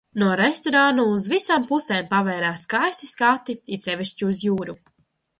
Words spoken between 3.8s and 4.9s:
sevišķi uz jūru.